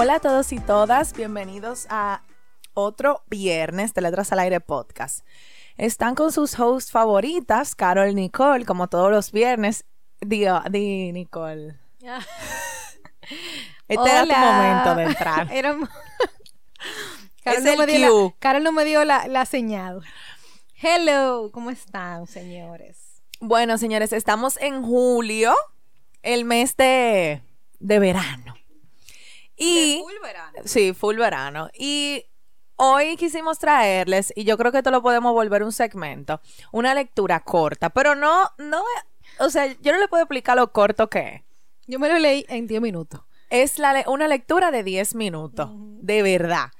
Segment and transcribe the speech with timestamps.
[0.00, 2.22] Hola a todos y todas, bienvenidos a
[2.72, 5.26] otro viernes de Letras al Aire podcast.
[5.76, 9.86] Están con sus hosts favoritas, Carol Nicole, como todos los viernes.
[10.20, 11.80] Di, di Nicole.
[13.88, 15.48] este era tu momento de entrar.
[17.42, 20.02] Carol, no me dio la, no me dio la señal.
[20.80, 23.20] Hello, ¿cómo están, señores?
[23.40, 25.56] Bueno, señores, estamos en julio,
[26.22, 27.42] el mes de,
[27.80, 28.57] de verano.
[29.58, 30.58] Y, full verano.
[30.64, 31.68] Sí, full verano.
[31.74, 32.24] Y
[32.76, 36.40] hoy quisimos traerles, y yo creo que esto lo podemos volver un segmento,
[36.72, 38.82] una lectura corta, pero no, no,
[39.40, 41.42] o sea, yo no le puedo explicar lo corto que es.
[41.86, 43.20] Yo me lo leí en 10 minutos.
[43.50, 46.70] Es la, una lectura de 10 minutos, de verdad.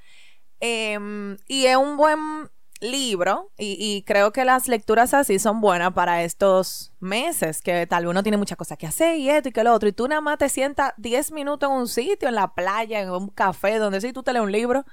[0.61, 6.23] Em, y es un buen libro y, creo que las lecturas así son buenas para
[6.23, 9.65] estos meses, que tal vez uno tiene muchas cosas que hacer y esto y que
[9.65, 12.55] lo otro, y tú nada más te sientas 10 minutos en un sitio, en la
[12.55, 14.85] playa, en un café, donde sí tú te lees un libro.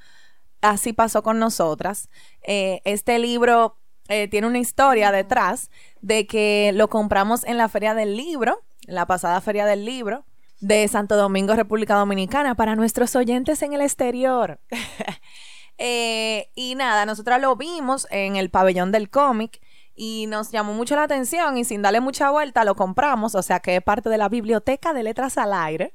[0.61, 2.09] Así pasó con nosotras.
[2.41, 5.69] Eh, este libro eh, tiene una historia detrás
[6.02, 10.25] de que lo compramos en la feria del libro, la pasada feria del libro
[10.59, 14.59] de Santo Domingo, República Dominicana, para nuestros oyentes en el exterior.
[15.78, 19.62] Eh, y nada, nosotros lo vimos en el pabellón del cómic
[19.96, 23.59] y nos llamó mucho la atención y sin darle mucha vuelta lo compramos, o sea
[23.59, 25.94] que es parte de la biblioteca de letras al aire.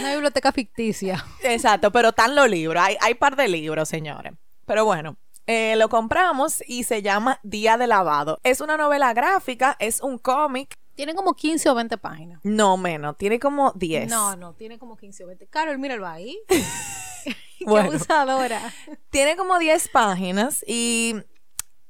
[0.00, 1.24] Una biblioteca ficticia.
[1.42, 4.34] Exacto, pero están los libros, hay, hay par de libros, señores.
[4.66, 8.38] Pero bueno, eh, lo compramos y se llama Día de Lavado.
[8.44, 10.78] Es una novela gráfica, es un cómic.
[10.94, 12.40] Tiene como 15 o 20 páginas.
[12.42, 14.10] No, menos, tiene como 10.
[14.10, 15.46] No, no, tiene como 15 o 20.
[15.46, 16.38] Carol, míralo ahí.
[17.58, 18.72] Qué abusadora.
[19.10, 21.14] Tiene como 10 páginas y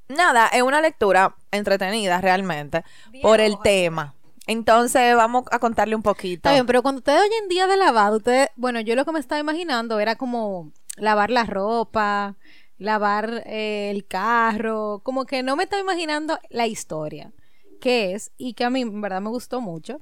[0.08, 2.84] nada, es una lectura entretenida realmente
[3.22, 4.14] por el tema.
[4.46, 6.38] Entonces vamos a contarle un poquito.
[6.38, 9.20] Está bien, pero cuando ustedes oyen día de lavado, ustedes, bueno, yo lo que me
[9.20, 12.36] estaba imaginando era como lavar la ropa,
[12.78, 17.32] lavar eh, el carro, como que no me estaba imaginando la historia,
[17.80, 20.00] que es, y que a mí en verdad me gustó mucho.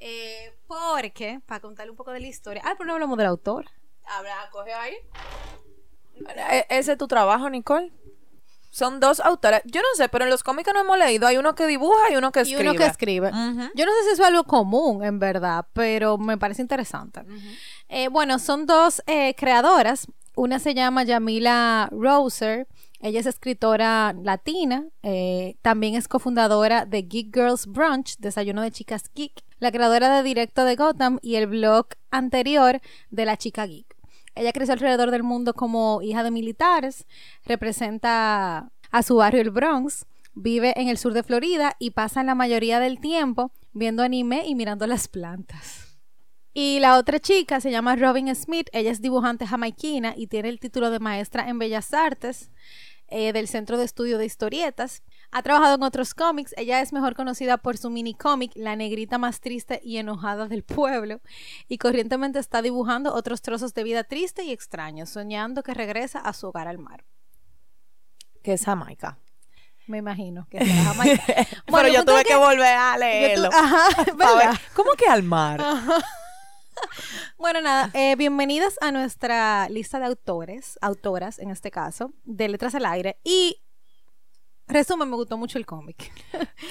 [0.00, 3.66] Eh, porque, para contarle un poco de la historia, ah, pero no hablamos del autor.
[4.06, 4.94] Habla, coge ahí.
[6.50, 7.92] E, ¿Ese es tu trabajo, Nicole?
[8.76, 9.62] Son dos autores.
[9.64, 11.26] Yo no sé, pero en los cómics no hemos leído.
[11.26, 12.62] Hay uno que dibuja y uno que escribe.
[12.62, 13.30] Y uno que escribe.
[13.74, 17.22] Yo no sé si eso es algo común, en verdad, pero me parece interesante.
[17.88, 20.06] Eh, bueno, son dos eh, creadoras.
[20.34, 22.68] Una se llama Yamila Roser.
[23.00, 24.84] Ella es escritora latina.
[25.02, 29.42] Eh, también es cofundadora de Geek Girls Brunch, Desayuno de Chicas Geek.
[29.58, 33.85] La creadora de Directo de Gotham y el blog anterior de La Chica Geek.
[34.36, 37.06] Ella creció alrededor del mundo como hija de militares,
[37.44, 42.34] representa a su barrio el Bronx, vive en el sur de Florida y pasa la
[42.34, 45.98] mayoría del tiempo viendo anime y mirando las plantas.
[46.52, 50.60] Y la otra chica se llama Robin Smith, ella es dibujante jamaiquina y tiene el
[50.60, 52.50] título de maestra en Bellas Artes
[53.08, 55.02] eh, del Centro de Estudio de Historietas.
[55.30, 56.54] Ha trabajado en otros cómics.
[56.56, 60.62] Ella es mejor conocida por su mini cómic La negrita más triste y enojada del
[60.62, 61.20] pueblo.
[61.68, 66.32] Y corrientemente está dibujando otros trozos de vida triste y extraños, soñando que regresa a
[66.32, 67.04] su hogar al mar.
[68.42, 69.18] Que es Jamaica.
[69.86, 71.22] Me imagino que es Jamaica.
[71.66, 73.50] Pero yo tuve que, volver a leerlo.
[74.74, 75.62] ¿Cómo que al mar?
[77.38, 82.74] Bueno, nada, eh, bienvenidas a nuestra lista de autores, autoras en este caso, de Letras
[82.74, 83.18] al Aire.
[83.24, 83.62] Y
[84.68, 86.12] Resumen, me gustó mucho el cómic.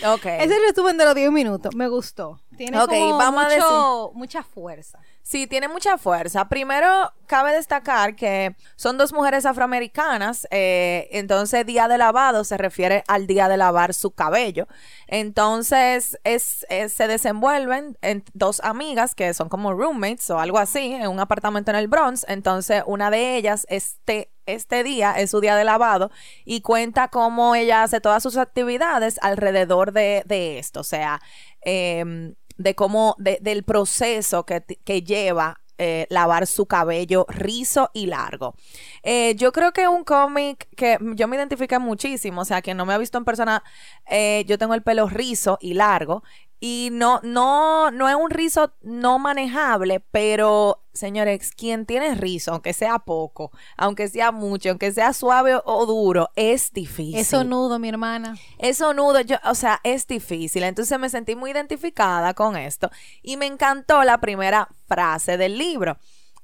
[0.06, 0.26] Ok.
[0.26, 1.76] es el resumen de los 10 minutos.
[1.76, 2.40] Me gustó.
[2.56, 5.00] Tiene como vamos a mucha fuerza.
[5.22, 6.48] Sí, tiene mucha fuerza.
[6.50, 10.48] Primero, cabe destacar que son dos mujeres afroamericanas.
[10.52, 14.68] Eh, entonces, día de lavado se refiere al día de lavar su cabello.
[15.08, 21.08] Entonces, es, se desenvuelven en dos amigas que son como roommates o algo así en
[21.08, 22.26] un apartamento en el Bronx.
[22.30, 26.12] Entonces, una de ellas, este este día es su día de lavado
[26.44, 30.24] y cuenta cómo ella hace todas sus actividades alrededor de,
[30.60, 31.22] esto, o sea,
[31.62, 38.56] em, de cómo, del proceso que, lleva eh, lavar su cabello rizo y largo.
[39.04, 42.86] Eh, yo creo que un cómic que yo me identifique muchísimo, o sea, que no
[42.86, 43.62] me ha visto en persona,
[44.10, 46.24] eh, yo tengo el pelo rizo y largo
[46.60, 52.74] y no, no, no es un rizo no manejable, pero señores, quien tiene rizo, aunque
[52.74, 57.18] sea poco, aunque sea mucho, aunque sea suave o duro, es difícil.
[57.18, 58.38] Eso nudo, mi hermana.
[58.58, 60.64] Eso nudo, yo, o sea, es difícil.
[60.64, 62.90] Entonces me sentí muy identificada con esto
[63.22, 65.98] y me encantó la primera frase del libro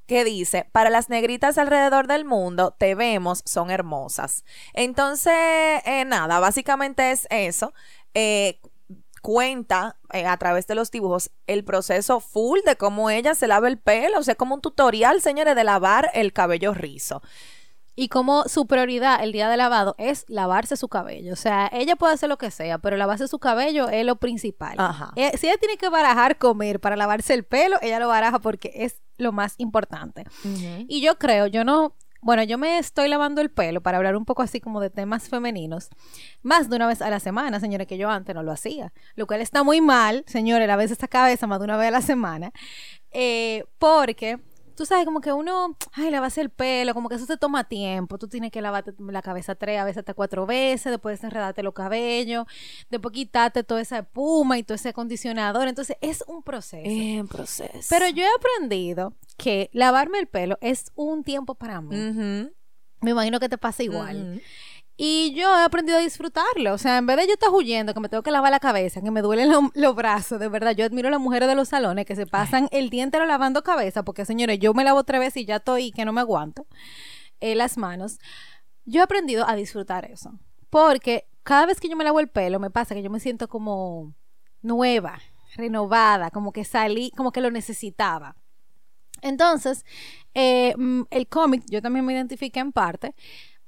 [0.07, 4.43] que dice, para las negritas alrededor del mundo, te vemos, son hermosas.
[4.73, 5.33] Entonces,
[5.85, 7.73] eh, nada, básicamente es eso.
[8.13, 8.59] Eh,
[9.21, 13.67] cuenta eh, a través de los dibujos el proceso full de cómo ella se lava
[13.67, 17.21] el pelo, o sea, como un tutorial, señores, de lavar el cabello rizo.
[17.95, 21.33] Y como su prioridad el día de lavado es lavarse su cabello.
[21.33, 24.75] O sea, ella puede hacer lo que sea, pero lavarse su cabello es lo principal.
[24.77, 25.11] Ajá.
[25.15, 28.71] Eh, si ella tiene que barajar comer para lavarse el pelo, ella lo baraja porque
[28.75, 30.25] es lo más importante.
[30.87, 34.25] Y yo creo, yo no, bueno, yo me estoy lavando el pelo para hablar un
[34.25, 35.89] poco así como de temas femeninos,
[36.43, 38.93] más de una vez a la semana, señores, que yo antes no lo hacía.
[39.15, 41.91] Lo cual está muy mal, señores, la vez esta cabeza más de una vez a
[41.91, 42.51] la semana,
[43.11, 44.39] eh, porque
[44.81, 48.17] tú sabes, como que uno, ay, lavarse el pelo, como que eso te toma tiempo.
[48.17, 51.73] Tú tienes que lavarte la cabeza tres, a veces hasta cuatro veces, después enredarte los
[51.73, 52.45] cabellos,
[52.89, 55.67] después quitarte toda esa espuma y todo ese acondicionador.
[55.67, 56.83] Entonces, es un proceso.
[56.83, 57.87] Es un proceso.
[57.89, 61.95] Pero yo he aprendido que lavarme el pelo es un tiempo para mí.
[63.01, 64.39] Me imagino que te pasa igual.
[64.95, 66.73] Y yo he aprendido a disfrutarlo.
[66.73, 69.01] O sea, en vez de yo estar huyendo, que me tengo que lavar la cabeza,
[69.01, 72.05] que me duelen los brazos, de verdad, yo admiro a las mujeres de los salones
[72.05, 75.41] que se pasan el día entero lavando cabeza, porque señores, yo me lavo tres veces
[75.41, 76.67] y ya estoy que no me aguanto
[77.39, 78.19] eh, las manos.
[78.85, 80.39] Yo he aprendido a disfrutar eso.
[80.69, 83.47] Porque cada vez que yo me lavo el pelo, me pasa que yo me siento
[83.47, 84.13] como
[84.61, 85.19] nueva,
[85.55, 88.35] renovada, como que salí, como que lo necesitaba.
[89.21, 89.85] Entonces,
[90.33, 93.13] eh, mm, el cómic, yo también me identifiqué en parte,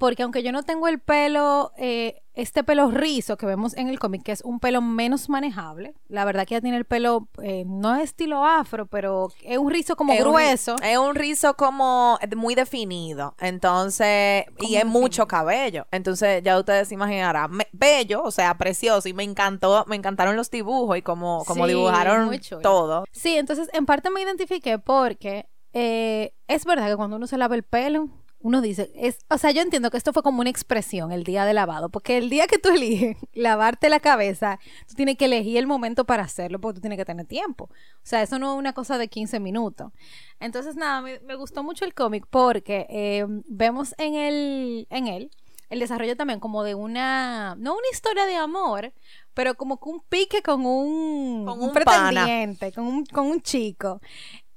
[0.03, 3.99] porque aunque yo no tengo el pelo, eh, este pelo rizo que vemos en el
[3.99, 7.63] cómic, que es un pelo menos manejable, la verdad que ella tiene el pelo, eh,
[7.65, 10.75] no es estilo afro, pero es un rizo como grueso.
[10.83, 16.95] es un rizo como muy definido, entonces, y es mucho cabello, entonces ya ustedes se
[16.95, 21.65] imaginarán, bello, o sea, precioso, y me encantó, me encantaron los dibujos y como, como
[21.65, 22.29] dibujaron
[22.61, 23.05] todo.
[23.13, 27.55] Sí, entonces en parte me identifiqué porque eh, es verdad que cuando uno se lava
[27.55, 28.09] el pelo,
[28.43, 31.45] uno dice, es, o sea, yo entiendo que esto fue como una expresión el día
[31.45, 35.57] de lavado, porque el día que tú eliges lavarte la cabeza, tú tienes que elegir
[35.57, 37.69] el momento para hacerlo, porque tú tienes que tener tiempo.
[37.71, 39.93] O sea, eso no es una cosa de 15 minutos.
[40.41, 45.31] Entonces, nada, me, gustó mucho el cómic porque eh, vemos en, el, en él
[45.73, 48.93] el desarrollo también como de una, no una historia de amor,
[49.33, 53.99] pero como que un pique con un, con un, pretendiente, con un, con un chico.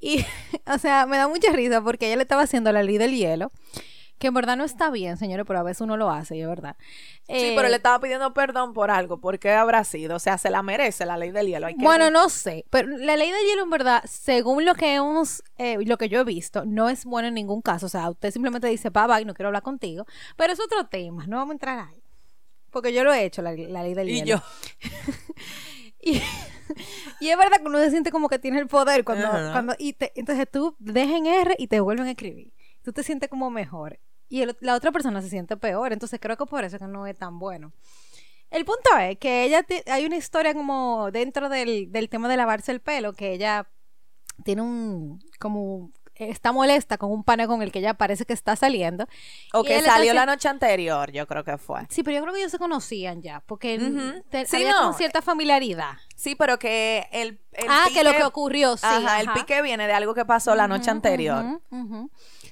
[0.01, 0.25] Y,
[0.67, 3.51] o sea, me da mucha risa porque ella le estaba haciendo la ley del hielo.
[4.19, 6.49] Que en verdad no está bien, señores, pero a veces uno lo hace, y es
[6.49, 6.75] verdad.
[7.29, 9.19] sí, pero le eh, estaba pidiendo perdón por algo.
[9.21, 10.17] ¿Por qué habrá sido?
[10.17, 11.69] O sea, se la merece la ley del hielo.
[11.77, 12.65] bueno, no sé.
[12.71, 16.21] Pero la ley del hielo, en verdad, según lo que hemos, eh, lo que yo
[16.21, 17.85] he visto, no es bueno en ningún caso.
[17.85, 20.07] O sea, usted simplemente dice, bye y no quiero hablar contigo.
[20.35, 22.03] Pero es otro tema, no vamos a entrar ahí.
[22.71, 24.43] Porque yo lo he hecho, la, ley del hielo.
[26.01, 26.21] Y yo.
[26.21, 26.23] y,
[27.31, 30.13] es verdad que uno se siente como que tiene el poder cuando, cuando y te,
[30.15, 32.53] entonces tú dejen R y te vuelven a escribir.
[32.83, 33.99] Tú te sientes como mejor
[34.29, 35.93] y la otra persona se siente peor.
[35.93, 37.73] Entonces creo que por eso que no es tan bueno.
[38.51, 42.71] El punto es que ella hay una historia como dentro del, del tema de lavarse
[42.73, 43.69] el pelo que ella
[44.45, 48.57] tiene un como está molesta con un pana con el que ella parece que está
[48.57, 49.07] saliendo.
[49.53, 51.81] O que salió la noche anterior, yo creo que fue.
[51.89, 55.95] Sí, pero yo creo que ellos se conocían ya, porque uh cierta familiaridad.
[56.15, 58.87] Sí, pero que el, Ah, que lo que ocurrió, sí.
[58.87, 61.61] Ajá, el pique viene de algo que pasó la noche anterior.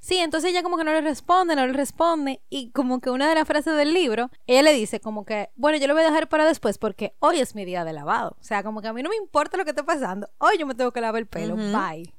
[0.00, 3.26] Sí, entonces ella como que no le responde, no le responde y como que una
[3.26, 6.06] de las frases del libro, ella le dice como que, bueno, yo lo voy a
[6.06, 8.36] dejar para después porque hoy es mi día de lavado.
[8.38, 10.66] O sea, como que a mí no me importa lo que esté pasando, hoy yo
[10.66, 12.13] me tengo que lavar el pelo, bye.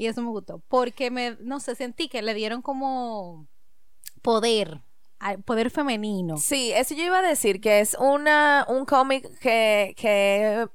[0.00, 0.62] Y eso me gustó.
[0.66, 3.46] Porque me, no sé, sentí que le dieron como
[4.22, 4.80] poder
[5.44, 6.38] poder femenino.
[6.38, 10.66] Sí, eso yo iba a decir, que es una, un cómic que, que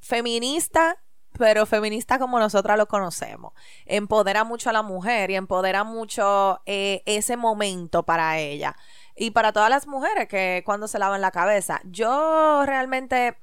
[0.00, 0.96] feminista,
[1.38, 3.52] pero feminista como nosotras lo conocemos.
[3.84, 8.74] Empodera mucho a la mujer y empodera mucho eh, ese momento para ella.
[9.14, 11.82] Y para todas las mujeres que cuando se lavan la cabeza.
[11.84, 13.36] Yo realmente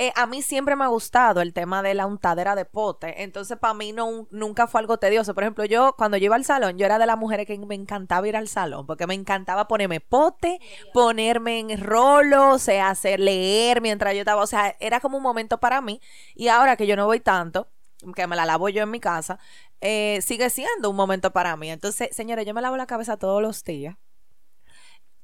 [0.00, 3.22] eh, a mí siempre me ha gustado el tema de la untadera de pote.
[3.22, 5.34] Entonces, para mí no, nunca fue algo tedioso.
[5.34, 7.74] Por ejemplo, yo cuando yo iba al salón, yo era de las mujeres que me
[7.74, 10.58] encantaba ir al salón, porque me encantaba ponerme pote,
[10.94, 14.42] ponerme en rolo, o sea, hacer leer mientras yo estaba.
[14.42, 16.00] O sea, era como un momento para mí.
[16.34, 17.68] Y ahora que yo no voy tanto,
[18.14, 19.38] que me la lavo yo en mi casa,
[19.82, 21.70] eh, sigue siendo un momento para mí.
[21.70, 23.96] Entonces, señores, yo me lavo la cabeza todos los días.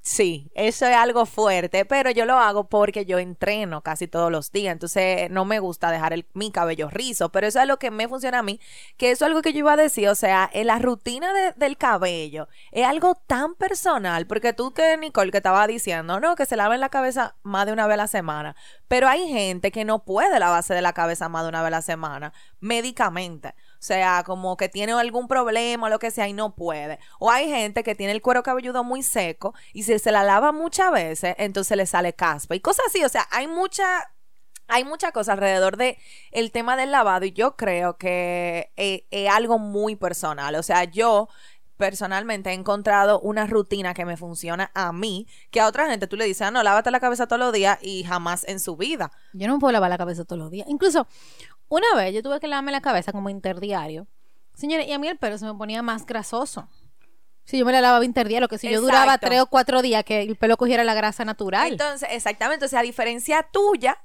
[0.08, 4.52] Sí, eso es algo fuerte, pero yo lo hago porque yo entreno casi todos los
[4.52, 7.90] días, entonces no me gusta dejar el, mi cabello rizo, pero eso es lo que
[7.90, 8.60] me funciona a mí,
[8.98, 11.76] que eso es algo que yo iba a decir, o sea, en la rutina del
[11.76, 16.54] cabello es algo tan personal, porque tú que Nicole que estaba diciendo, no, que se
[16.54, 18.54] laven la cabeza más de una vez a la semana,
[18.86, 21.70] pero hay gente que no puede lavarse de la cabeza más de una vez a
[21.70, 23.54] la semana, médicamente.
[23.86, 26.98] Sea, como que tiene algún problema o lo que sea y no puede.
[27.20, 30.50] O hay gente que tiene el cuero cabelludo muy seco y si se la lava
[30.50, 33.04] muchas veces, entonces le sale caspa y cosas así.
[33.04, 34.10] O sea, hay mucha
[34.66, 35.98] hay mucha cosa alrededor de
[36.32, 40.56] el tema del lavado y yo creo que es, algo muy personal.
[40.56, 41.28] O sea, yo
[41.76, 46.16] personalmente he encontrado una rutina que me funciona a mí, que a otra gente tú
[46.16, 49.12] le dices, ah, no, lávate la cabeza todos los días y jamás en su vida.
[49.32, 50.66] Yo no me puedo lavar la cabeza todos los días.
[50.68, 51.06] Incluso
[51.68, 54.06] una vez yo tuve que lavarme la cabeza como interdiario.
[54.54, 56.68] Señores, y a mí el pelo se me ponía más grasoso.
[57.44, 60.02] Si yo me la lavaba interdiario, lo que si yo duraba tres o cuatro días
[60.04, 61.72] que el pelo cogiera la grasa natural.
[61.72, 62.64] Entonces, exactamente.
[62.64, 63.98] O sea, a diferencia tuya,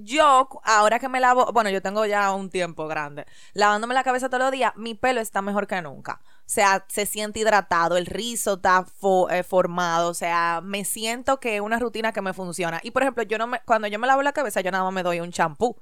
[0.00, 4.28] yo, ahora que me lavo, bueno, yo tengo ya un tiempo grande, lavándome la cabeza
[4.28, 6.20] todos los días, mi pelo está mejor que nunca.
[6.48, 8.86] O sea, se siente hidratado, el rizo está
[9.30, 12.80] eh, formado, o sea, me siento que es una rutina que me funciona.
[12.82, 14.94] Y por ejemplo, yo no me, cuando yo me lavo la cabeza, yo nada más
[14.94, 15.76] me doy un champú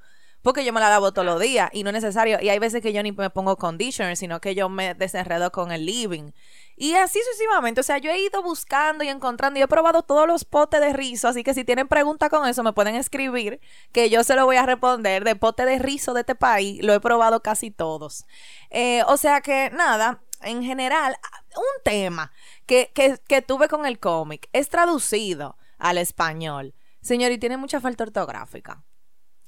[0.47, 2.39] porque yo me la lavo todos los días y no es necesario.
[2.41, 5.73] Y hay veces que yo ni me pongo conditioner, sino que yo me desenredo con
[5.73, 6.31] el living.
[6.77, 7.81] Y así sucesivamente.
[7.81, 10.93] O sea, yo he ido buscando y encontrando y he probado todos los potes de
[10.93, 11.27] rizo.
[11.27, 14.55] Así que si tienen preguntas con eso, me pueden escribir que yo se lo voy
[14.55, 15.25] a responder.
[15.25, 18.25] De pote de rizo de este país, lo he probado casi todos.
[18.71, 21.17] Eh, o sea que nada, en general,
[21.57, 22.33] un tema
[22.67, 26.75] que, que, que tuve con el cómic es traducido al español.
[27.01, 28.85] Señor, y tiene mucha falta ortográfica.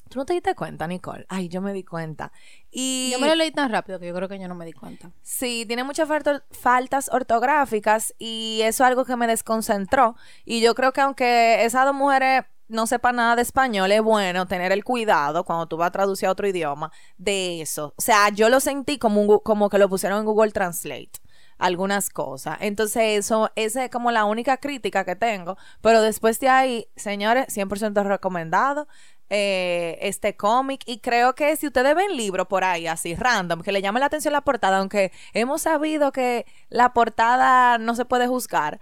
[0.09, 1.26] ¿Tú no te diste cuenta, Nicole?
[1.28, 2.33] Ay, yo me di cuenta.
[2.71, 3.11] Y...
[3.12, 5.12] Yo me lo leí tan rápido que yo creo que yo no me di cuenta.
[5.23, 6.09] Sí, tiene muchas
[6.50, 10.16] faltas ortográficas y eso es algo que me desconcentró.
[10.45, 14.46] Y yo creo que aunque esas dos mujeres no sepan nada de español, es bueno
[14.46, 17.94] tener el cuidado cuando tú vas a traducir a otro idioma de eso.
[17.96, 21.20] O sea, yo lo sentí como, como que lo pusieron en Google Translate
[21.58, 22.58] algunas cosas.
[22.60, 25.56] Entonces, eso, esa es como la única crítica que tengo.
[25.82, 28.88] Pero después de ahí, señores, 100% recomendado.
[29.30, 33.72] Eh, este cómic y creo que si ustedes ven libros por ahí así random que
[33.72, 38.26] le llame la atención la portada aunque hemos sabido que la portada no se puede
[38.26, 38.80] juzgar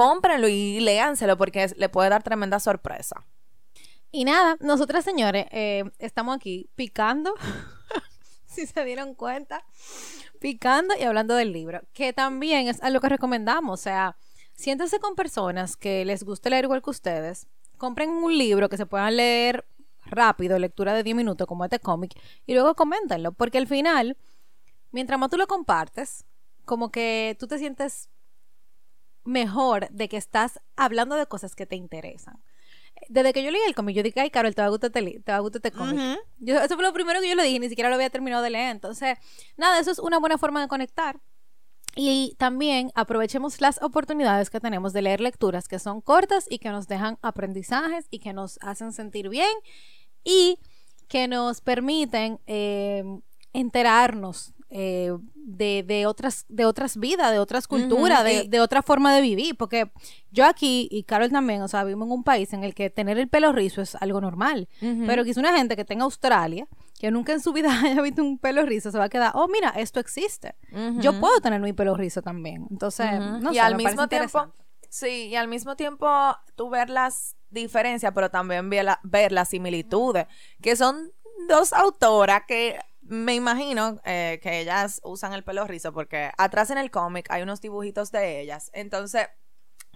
[0.00, 3.26] cómprenlo y léanselo porque le puede dar tremenda sorpresa.
[4.10, 7.34] Y nada nosotras señores eh, estamos aquí picando
[8.46, 9.62] si se dieron cuenta
[10.38, 13.78] picando y hablando del libro que también es algo que recomendamos.
[13.78, 14.16] O sea
[14.54, 18.86] siéntense con personas que les guste leer igual que ustedes compren un libro que se
[18.86, 19.66] puedan leer
[20.06, 24.16] rápido, lectura de 10 minutos como este cómic, y luego coméntenlo, porque al final,
[24.92, 26.24] mientras más tú lo compartes,
[26.64, 28.08] como que tú te sientes
[29.24, 32.40] mejor de que estás hablando de cosas que te interesan.
[33.08, 35.20] Desde que yo leí el cómic, yo dije, ay, Carol, te va a gustar este,
[35.20, 36.18] te va a gustar este cómic.
[36.44, 38.70] eso fue lo primero que yo le dije, ni siquiera lo había terminado de leer.
[38.70, 39.16] Entonces,
[39.56, 41.18] nada, eso es una buena forma de conectar.
[41.96, 46.70] Y también aprovechemos las oportunidades que tenemos de leer lecturas que son cortas y que
[46.70, 49.50] nos dejan aprendizajes y que nos hacen sentir bien
[50.22, 50.58] y
[51.08, 53.02] que nos permiten eh,
[53.52, 59.56] enterarnos eh, de, otras, de otras vidas, de otras culturas, de, otra forma de vivir.
[59.56, 59.90] Porque
[60.30, 63.18] yo aquí, y Carol también, o sea, vivimos en un país en el que tener
[63.18, 64.68] el pelo rizo es algo normal.
[64.80, 68.38] Pero quizá una gente que tenga Australia, que nunca en su vida haya visto un
[68.38, 70.54] pelo rizo, se va a quedar, oh, mira, esto existe.
[70.98, 72.66] Yo puedo tener mi pelo rizo también.
[72.70, 74.52] Entonces, no y al mismo tiempo,
[74.88, 76.08] sí, y al mismo tiempo
[76.54, 80.26] tú ver las diferencias, pero también ver, ver las similitudes,
[80.62, 81.10] que son
[81.48, 82.78] dos autoras que
[83.10, 87.42] me imagino eh, que ellas usan el pelo rizo porque atrás en el cómic hay
[87.42, 88.70] unos dibujitos de ellas.
[88.72, 89.26] Entonces,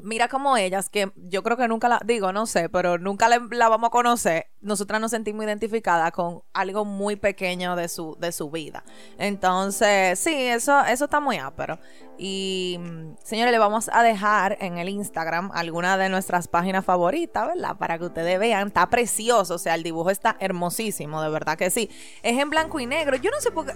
[0.02, 3.68] mira como ellas, que yo creo que nunca la, digo, no sé, pero nunca la,
[3.68, 8.50] vamos a conocer, nosotras nos sentimos identificadas con algo muy pequeño de su, de su
[8.50, 8.84] vida.
[9.18, 11.78] Entonces, sí, eso, eso está muy ápero.
[12.16, 12.78] Y,
[13.24, 17.76] señores, le vamos a dejar en el Instagram alguna de nuestras páginas favoritas, ¿verdad?
[17.76, 21.70] Para que ustedes vean, está precioso, o sea, el dibujo está hermosísimo, de verdad que
[21.70, 21.90] sí.
[22.22, 23.74] Es en blanco y negro, yo no sé por qué,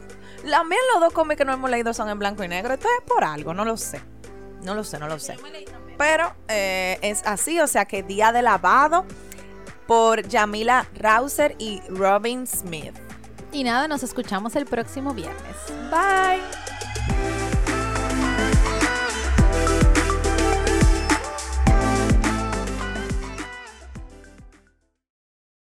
[0.49, 3.05] también los dos cómics que no hemos leído son en blanco y negro, esto es
[3.05, 4.01] por algo, no lo sé.
[4.63, 5.37] No lo sé, no lo sé.
[5.99, 9.05] Pero eh, es así, o sea que Día de Lavado
[9.87, 12.95] por Yamila Rauser y Robin Smith.
[13.53, 15.57] Y nada, nos escuchamos el próximo viernes.
[15.91, 17.38] Bye.